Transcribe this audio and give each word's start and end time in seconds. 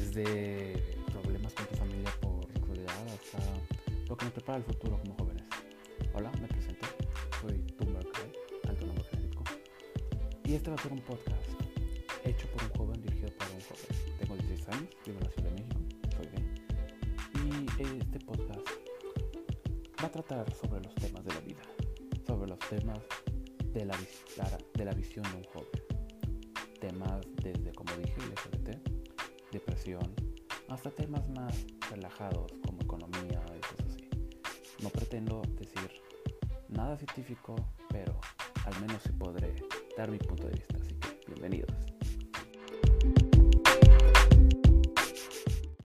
desde 0.00 0.74
problemas 1.10 1.54
con 1.54 1.64
tu 1.66 1.76
familia 1.76 2.10
por 2.20 2.44
soledad 2.66 3.06
hasta 3.08 3.38
lo 4.06 4.14
que 4.14 4.26
nos 4.26 4.34
prepara 4.34 4.58
el 4.58 4.64
futuro 4.64 5.00
como 5.00 5.14
jóvenes. 5.16 5.44
Hola, 6.12 6.30
me 6.38 6.48
presento, 6.48 6.86
soy 7.40 7.58
Tumber 7.78 8.06
alto 8.68 8.86
nombre 8.86 9.04
genético, 9.04 9.44
y 10.44 10.54
este 10.54 10.68
va 10.68 10.76
a 10.76 10.82
ser 10.82 10.92
un 10.92 11.00
podcast 11.00 11.48
hecho 12.24 12.46
por 12.48 12.62
un 12.64 12.70
joven, 12.76 13.02
dirigido 13.02 13.30
por 13.38 13.46
un 13.48 13.60
joven. 13.62 14.18
Tengo 14.18 14.34
16 14.36 14.68
años, 14.68 14.88
vivo 15.06 15.18
en 15.18 15.24
la 15.24 15.30
Ciudad 15.30 15.50
de 15.50 15.62
México, 15.62 15.80
soy 16.16 16.26
gay, 16.28 17.66
y 17.78 17.98
este 18.00 18.18
podcast 18.20 18.68
va 20.02 20.08
a 20.08 20.12
tratar 20.12 20.52
sobre 20.52 20.82
los 20.82 20.94
temas 20.96 21.24
de 21.24 21.32
la 21.32 21.40
vida, 21.40 21.62
sobre 22.26 22.50
los 22.50 22.58
temas 22.58 23.00
de 23.72 23.84
la, 24.84 24.92
visión 24.92 25.24
de 25.24 25.36
un 25.38 25.44
joven 25.44 25.70
temas 26.80 27.20
desde, 27.42 27.72
como 27.72 27.90
dije, 27.96 28.16
LGBT, 28.20 28.95
hasta 30.68 30.90
temas 30.90 31.28
más 31.28 31.64
relajados 31.90 32.50
como 32.66 32.82
economía 32.82 33.40
y 33.56 33.60
cosas 33.60 33.86
así. 33.86 34.08
No 34.82 34.88
pretendo 34.88 35.42
decir 35.60 36.02
nada 36.68 36.96
científico, 36.96 37.54
pero 37.88 38.18
al 38.64 38.80
menos 38.80 39.00
sí 39.04 39.12
podré 39.12 39.54
dar 39.96 40.10
mi 40.10 40.18
punto 40.18 40.48
de 40.48 40.54
vista, 40.54 40.76
así 40.76 40.94
que 40.94 41.30
bienvenidos. 41.30 41.75